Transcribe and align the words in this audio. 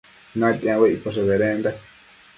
Natiambo 0.43 0.87
iccoshe 0.95 1.21
bedenda 1.29 1.69